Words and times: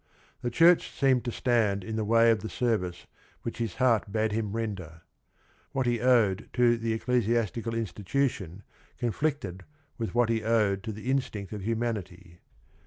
The 0.41 0.49
church 0.49 0.89
seemed 0.89 1.23
to 1.25 1.31
stand 1.31 1.83
in 1.83 1.95
the 1.95 2.03
way 2.03 2.31
of 2.31 2.39
the 2.41 2.49
service 2.49 3.05
which 3.43 3.59
his 3.59 3.75
heart 3.75 4.11
bade 4.11 4.31
him 4.31 4.51
render. 4.53 5.03
What 5.73 5.85
he 5.85 6.01
owed 6.01 6.49
to 6.53 6.75
the 6.75 6.97
eccle 6.97 7.21
siastical 7.21 7.77
institution 7.77 8.63
conflicted 8.97 9.63
with 9.99 10.15
what 10.15 10.29
he 10.29 10.41
owed 10.43 10.81
to 10.85 10.91
the 10.91 11.11
instinct 11.11 11.53
of 11.53 11.61
humanity. 11.63 12.39